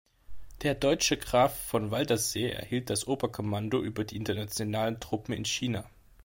[0.63, 5.87] Der deutsche Graf von Waldersee erhielt das Oberkommando über die internationalen Truppen in China.